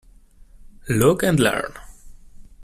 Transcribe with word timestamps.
Look 0.89 1.21
and 1.21 1.39
learn. 1.39 1.73